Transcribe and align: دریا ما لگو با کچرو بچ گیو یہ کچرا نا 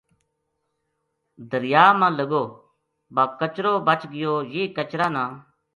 دریا 1.51 1.85
ما 1.99 2.07
لگو 2.19 2.43
با 3.15 3.23
کچرو 3.39 3.73
بچ 3.87 4.01
گیو 4.13 4.33
یہ 4.53 4.63
کچرا 4.75 5.07
نا 5.15 5.25